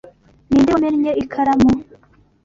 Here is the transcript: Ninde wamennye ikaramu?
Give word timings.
Ninde 0.49 0.69
wamennye 0.73 1.11
ikaramu? 1.23 1.69